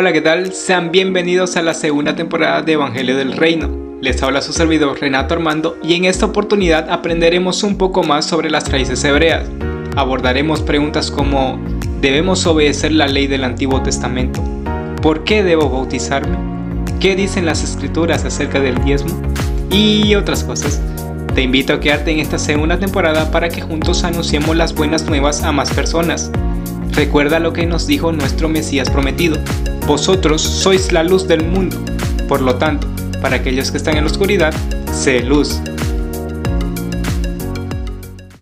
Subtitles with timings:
[0.00, 0.54] Hola, ¿qué tal?
[0.54, 3.68] Sean bienvenidos a la segunda temporada de Evangelio del Reino.
[4.00, 8.48] Les habla su servidor Renato Armando y en esta oportunidad aprenderemos un poco más sobre
[8.48, 9.46] las raíces hebreas.
[9.96, 11.62] Abordaremos preguntas como
[12.00, 14.42] ¿debemos obedecer la ley del Antiguo Testamento?
[15.02, 16.38] ¿Por qué debo bautizarme?
[16.98, 19.20] ¿Qué dicen las escrituras acerca del diezmo?
[19.70, 20.80] Y otras cosas.
[21.34, 25.42] Te invito a quedarte en esta segunda temporada para que juntos anunciemos las buenas nuevas
[25.42, 26.32] a más personas.
[26.92, 29.36] Recuerda lo que nos dijo nuestro Mesías prometido.
[29.90, 31.76] Vosotros sois la luz del mundo.
[32.28, 32.86] Por lo tanto,
[33.20, 34.54] para aquellos que están en la oscuridad,
[34.92, 35.60] sé luz.